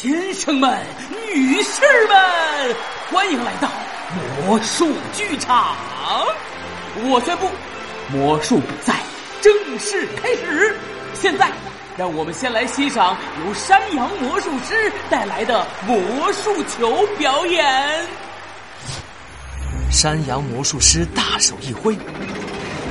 [0.00, 0.80] 先生们、
[1.34, 2.76] 女士们，
[3.10, 3.68] 欢迎来到
[4.46, 5.74] 魔术剧场！
[7.02, 7.50] 我宣布，
[8.12, 9.00] 魔术比赛
[9.40, 10.72] 正式开始。
[11.14, 11.50] 现在，
[11.96, 18.06] 让我们先来欣赏由山羊魔术师带来的魔术球表演。
[19.90, 21.94] 山羊魔术师大手一挥，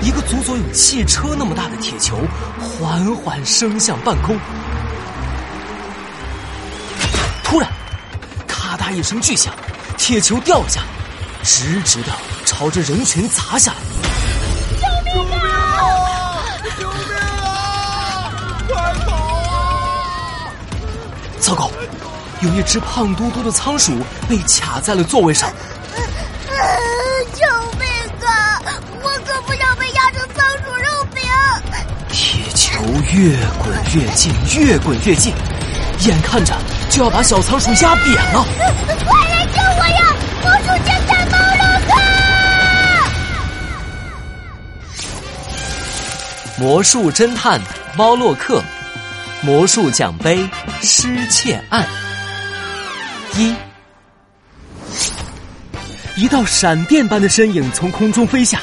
[0.01, 2.17] 一个足足有汽车那么大的铁球
[2.59, 4.37] 缓缓升向半空。
[8.87, 9.54] 咔嗒一声巨响，
[9.97, 10.87] 铁球掉了下来，
[11.43, 12.14] 直直的
[12.46, 13.77] 朝着人群砸下来。
[15.13, 16.55] 救命啊！
[16.79, 16.97] 救命
[17.43, 18.32] 啊！
[18.69, 20.54] 快跑啊！
[21.37, 21.69] 糟糕，
[22.39, 25.51] 有一只胖嘟嘟的仓鼠被卡在了座位上。
[27.33, 27.43] 救
[27.77, 27.85] 命
[28.25, 28.61] 啊！
[29.04, 31.21] 我可不想被压成仓鼠肉饼。
[32.09, 35.33] 铁球越滚越近，越滚越近，
[36.05, 36.55] 眼看着
[36.97, 38.44] 就要把小仓鼠压扁了。
[39.05, 40.16] 快来救我呀！
[40.41, 41.94] 魔术侦探猫洛克！
[46.58, 47.61] 魔术侦探
[47.95, 48.63] 猫洛克，
[49.41, 50.49] 魔术奖杯
[50.81, 51.88] 失窃案
[53.36, 53.53] 一。
[56.16, 58.59] 一道闪电般的身影从空中飞下，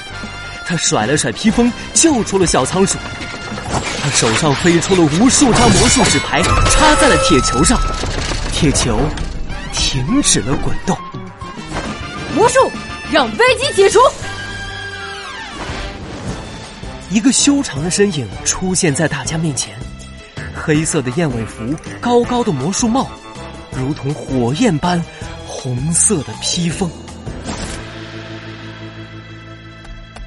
[0.66, 2.98] 他甩了甩披风，救出了小仓鼠。
[4.02, 7.78] 他手上飞出了无数张魔术纸牌，插在了铁球上，
[8.54, 8.96] 铁球
[9.72, 10.96] 停止了滚动。
[12.36, 12.70] 魔术
[13.10, 13.98] 让危机解除。
[17.10, 19.76] 一个修长的身影出现在大家面前，
[20.54, 23.10] 黑色的燕尾服，高高的魔术帽，
[23.72, 25.04] 如同火焰般
[25.48, 26.88] 红色的披风。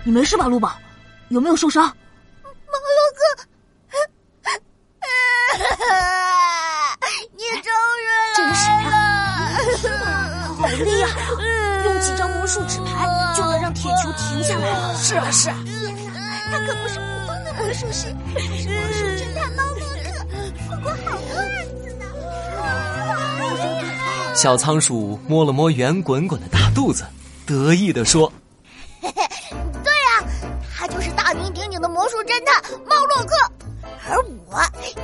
[0.03, 0.77] 你没事吧，陆宝？
[1.29, 1.95] 有没有受伤？
[10.83, 11.27] 厉害啊！
[11.83, 14.95] 用几张魔术纸牌就能让铁球停下来了。
[14.97, 15.57] 是啊，是啊。
[16.49, 20.07] 他可不是普通的魔术师，他是魔术侦探猫洛克，
[20.67, 21.45] 做过好多案
[21.81, 22.05] 子呢。
[24.35, 27.05] 小仓鼠摸了摸圆滚滚的大肚子，
[27.45, 28.31] 得意地说。
[29.01, 30.23] 对啊、
[30.75, 33.35] 他就是大名鼎鼎的魔术侦探猫洛克，
[34.09, 34.61] 而我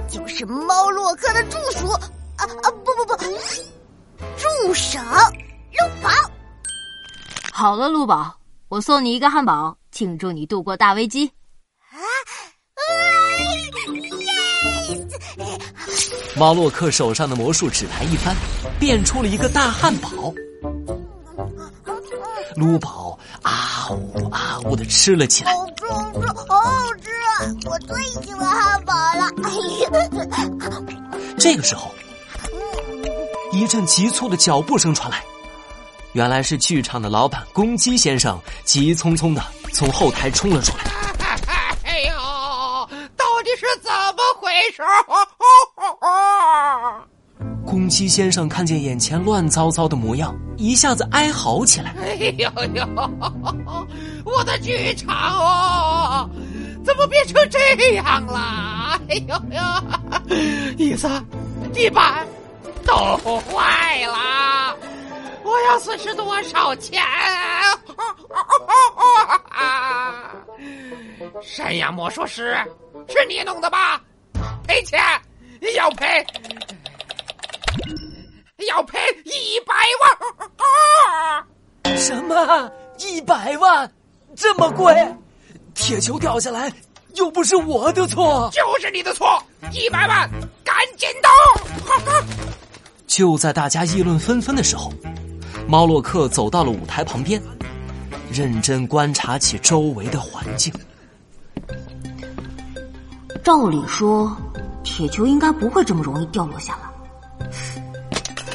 [0.07, 1.99] 就是猫洛克的助手啊
[2.37, 3.15] 啊不不不，
[4.37, 4.99] 助手。
[7.63, 8.35] 好了，陆宝，
[8.67, 11.31] 我送你一个汉堡，庆祝你度过大危机。
[11.89, 11.95] 啊
[14.89, 16.37] ，yes！
[16.37, 18.35] 猫洛克手上的魔术纸牌一翻，
[18.81, 20.09] 变出了一个大汉堡。
[22.57, 25.55] 撸宝啊呜啊呜的吃了起来。
[25.55, 27.47] 好吃好吃好好吃啊！
[27.63, 29.23] 我最喜欢汉堡了。
[29.41, 29.49] 哎
[29.79, 29.89] 呀，
[31.39, 31.89] 这个时候，
[33.53, 35.23] 一阵急促的脚步声传来，
[36.13, 39.43] 原来是剧场的老板公鸡先生急匆匆的
[39.73, 40.83] 从后台冲了出来。
[41.83, 42.13] 哎呦，
[43.17, 44.81] 到底是怎么回事？
[47.65, 51.95] 公鸡先生看见眼前乱糟糟的模样，一下子哀嚎起来。
[52.01, 52.87] 哎呦呦，
[54.23, 56.29] 我的剧场哦，
[56.85, 57.59] 怎么变成这
[57.95, 58.99] 样了？
[59.09, 59.61] 哎呦呦，
[60.77, 61.09] 椅子、
[61.73, 62.27] 地板
[62.85, 64.13] 都坏了，
[65.53, 66.99] 我要损失多少钱？
[71.43, 72.57] 山羊魔术师，
[73.07, 74.01] 是你弄的吧？
[74.67, 74.99] 赔钱，
[75.75, 76.25] 要赔，
[78.67, 79.75] 要赔一百
[81.85, 81.97] 万！
[81.97, 82.71] 什么？
[82.97, 83.91] 一百万？
[84.35, 84.95] 这么贵？
[85.75, 86.71] 铁球掉下来
[87.13, 88.49] 又不是我的错。
[88.51, 89.39] 就是你的错，
[89.71, 90.27] 一百万，
[90.63, 91.29] 赶紧动！
[93.05, 94.91] 就在大家议论纷纷的时候，
[95.67, 97.41] 猫洛克走到了舞台旁边，
[98.31, 100.73] 认真观察起周围的环境。
[103.43, 104.35] 照理说，
[104.83, 107.49] 铁球应该不会这么容易掉落下来。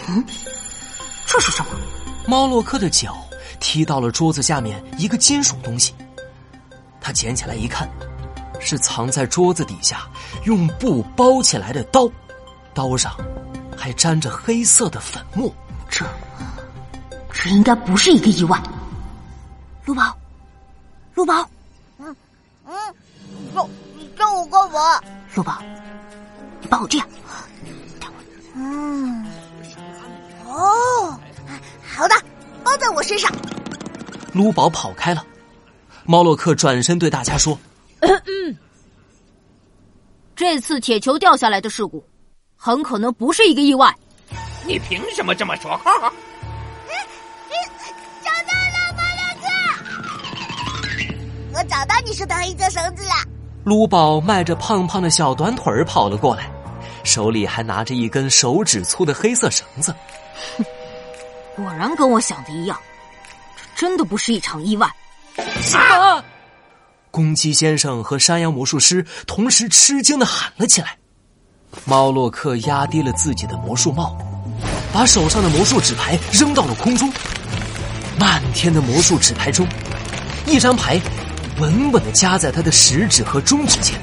[0.09, 0.25] 嗯，
[1.27, 1.71] 这是什么？
[2.27, 3.17] 猫洛克的脚
[3.59, 5.95] 踢到了桌子下面一个金属东西，
[7.01, 7.89] 他捡起来一看，
[8.61, 10.09] 是藏在桌子底下
[10.45, 12.09] 用布包起来的刀，
[12.73, 13.15] 刀上
[13.77, 15.53] 还沾着黑色的粉末。
[17.43, 18.61] 这，应该不是一个意外。
[19.85, 20.17] 陆宝，
[21.15, 21.49] 陆宝，
[21.99, 22.17] 嗯
[22.67, 22.75] 嗯，
[23.55, 23.71] 救
[24.19, 25.01] 救我干嘛？
[25.35, 25.63] 陆宝，
[26.61, 27.09] 你帮我这样。
[28.55, 29.25] 嗯，
[30.47, 31.19] 哦，
[31.87, 32.15] 好的，
[32.65, 33.33] 包在我身上。
[34.35, 35.25] 撸宝跑开了，
[36.05, 37.57] 猫洛克转身对大家说
[38.01, 38.57] 嗯
[40.35, 42.05] 这次铁球掉下来的事故，
[42.57, 43.97] 很可能不是一个意外。
[44.67, 45.81] 你凭什么这么说？
[45.85, 46.13] 找到
[51.59, 53.11] 我找到你说的黑色绳子了。
[53.65, 56.49] 卢宝迈着胖胖的小短腿儿跑了过来，
[57.03, 59.93] 手里还拿着一根手指粗的黑色绳子。
[61.57, 62.79] 果然跟我想的一样，
[63.57, 64.89] 这真的不是一场意外。
[65.61, 66.23] 什么！
[67.11, 70.97] 公鸡先生和山羊魔术师同时吃惊的喊了起来。
[71.85, 74.17] 猫洛克压低了自己的魔术帽，
[74.93, 77.13] 把手上的魔术纸牌扔到了空中。
[78.17, 79.67] 漫天的魔术纸牌中，
[80.47, 81.01] 一张牌
[81.61, 83.99] 稳稳的夹在他的食指和中指间。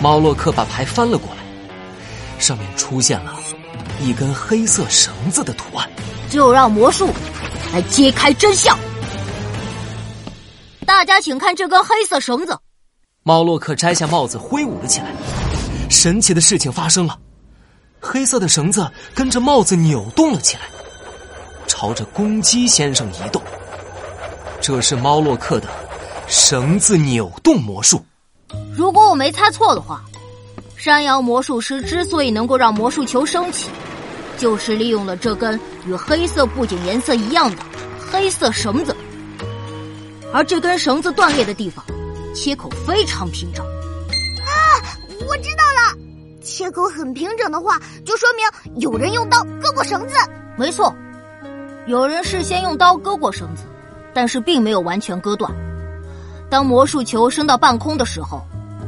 [0.00, 1.42] 猫洛克把牌翻了过来，
[2.38, 3.34] 上面出现了
[4.00, 5.88] 一根黑色绳子的图案。
[6.28, 7.08] 就让魔术
[7.72, 8.76] 来揭开真相。
[10.84, 12.58] 大家请看这根黑色绳子。
[13.22, 15.06] 猫洛克摘下帽子，挥舞了起来。
[15.88, 17.16] 神奇的事情发生了，
[18.00, 20.62] 黑色的绳子跟着帽子扭动了起来，
[21.68, 23.40] 朝着公鸡先生移动。
[24.60, 25.68] 这是猫洛克的
[26.28, 28.04] 绳子扭动魔术。
[28.74, 30.04] 如果我没猜错的话，
[30.76, 33.70] 山羊魔术师之所以能够让魔术球升起。
[34.36, 37.62] 就是利用了这根与黑色布景颜色一样的
[38.12, 38.94] 黑色绳子，
[40.30, 41.82] 而这根绳子断裂的地方，
[42.34, 43.64] 切口非常平整。
[43.64, 44.76] 啊，
[45.26, 45.98] 我知道了，
[46.42, 50.14] 切口很平整的话，就说明有人用刀割过绳子。
[50.54, 50.94] 没错，
[51.86, 53.62] 有人事先用刀割过绳子，
[54.12, 55.50] 但是并没有完全割断。
[56.48, 58.40] 当魔术球升到半空的时候，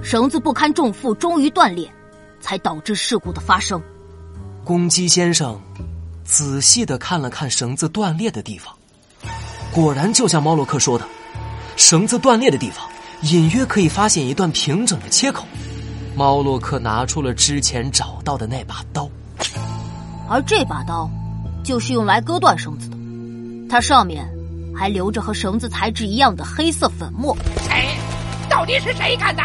[0.02, 1.90] 绳子不堪重负，终于断裂，
[2.40, 3.82] 才导致事故的发生。
[4.64, 5.60] 公鸡先生
[6.24, 8.74] 仔细的看了看绳子断裂的地方，
[9.72, 11.04] 果然就像猫洛克说的，
[11.76, 12.86] 绳子断裂的地方
[13.22, 15.44] 隐约可以发现一段平整的切口。
[16.14, 19.08] 猫洛克拿出了之前找到的那把刀，
[20.28, 21.10] 而这把刀
[21.64, 22.96] 就是用来割断绳子的，
[23.68, 24.28] 它上面
[24.76, 27.36] 还留着和绳子材质一样的黑色粉末。
[27.68, 27.88] 谁？
[28.48, 29.42] 到底是谁干的？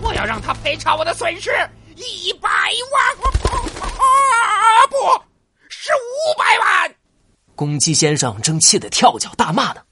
[0.00, 1.50] 我要让他赔偿我的损失
[1.94, 3.02] 一百万！
[4.00, 4.86] 啊！
[4.90, 4.96] 不
[5.68, 6.94] 是五百万！
[7.54, 9.82] 公鸡先生正气得跳脚大骂呢，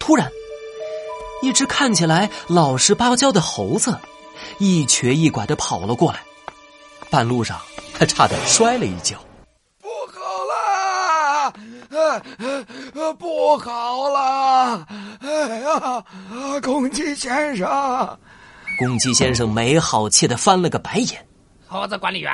[0.00, 0.28] 突然，
[1.42, 3.96] 一只看起来老实巴交的猴子，
[4.58, 6.20] 一瘸一拐的跑了过来，
[7.10, 7.60] 半路上
[7.94, 9.16] 他差点摔了一跤。
[13.18, 14.86] 不好了！
[15.20, 16.04] 哎呀，
[16.62, 18.18] 公鸡先生！
[18.78, 21.26] 公鸡先生没好气的翻了个白眼。
[21.66, 22.32] 猴子管理员。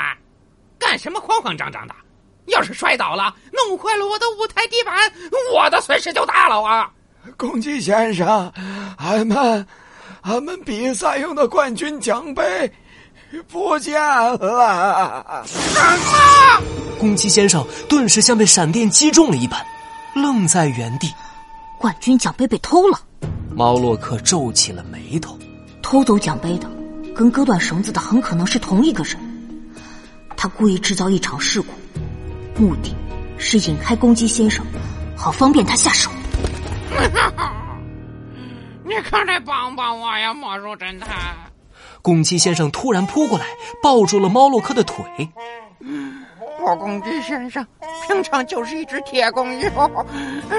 [0.79, 1.95] 干什么慌慌张张的？
[2.47, 4.95] 要是摔倒了，弄坏了我的舞台地板，
[5.55, 6.91] 我的损失就大了啊！
[7.39, 8.53] 公鸡先生，
[8.99, 9.67] 俺们，
[10.21, 12.71] 俺们比赛用的冠军奖杯
[13.49, 15.43] 不见了！
[15.47, 16.84] 什么？
[17.05, 19.63] 公鸡先生顿时像被闪电击中了一般，
[20.15, 21.13] 愣在原地。
[21.79, 22.99] 冠军奖杯被偷了。
[23.55, 25.39] 猫洛克皱起了眉头。
[25.83, 26.67] 偷走奖杯的，
[27.15, 29.19] 跟割断绳子的很可能是同一个人。
[30.35, 31.69] 他故意制造一场事故，
[32.57, 32.97] 目的
[33.37, 34.65] 是引开公鸡先生，
[35.15, 36.11] 好方便他下手。
[38.83, 41.37] 你可得帮帮我呀，魔术侦探！
[42.01, 43.45] 公鸡先生突然扑过来，
[43.83, 45.05] 抱住了猫洛克的腿。
[46.65, 47.67] 我公鸡先生
[48.07, 49.69] 平常就是一只铁公鸡，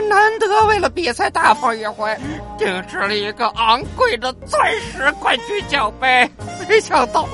[0.08, 2.16] 难得为了比赛大放一回，
[2.58, 6.30] 定制了一个昂贵的钻石冠军奖杯，
[6.70, 7.28] 没想到。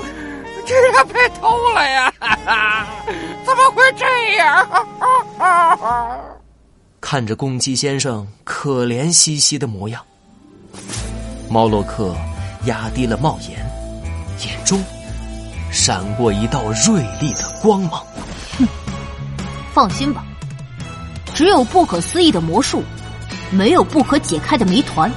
[0.64, 2.14] 居然被偷了呀！
[3.44, 4.06] 怎么会这
[4.38, 4.64] 样？
[7.00, 10.00] 看着公鸡先生可怜兮兮的模样，
[11.50, 12.14] 猫洛克
[12.66, 13.58] 压低了帽檐，
[14.46, 14.80] 眼中
[15.72, 18.00] 闪过一道锐利的光芒。
[19.72, 20.22] 放心吧，
[21.34, 22.82] 只有不可思议的魔术，
[23.50, 25.10] 没有不可解开的谜团。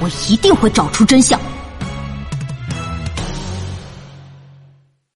[0.00, 1.38] 我一定会找出真相。